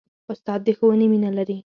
استاد 0.31 0.59
د 0.65 0.67
ښوونې 0.77 1.07
مینه 1.11 1.29
لري. 1.37 1.57